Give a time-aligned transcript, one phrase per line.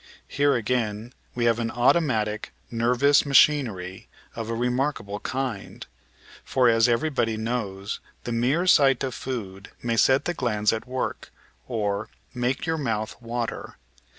[0.27, 5.85] Here again we have an auto matic nervous machinery of a remarkable kind,
[6.43, 10.87] for, as every body knows, the mere sight of food may set the glands at
[10.87, 11.31] work,
[11.67, 13.75] or "make your mouth water."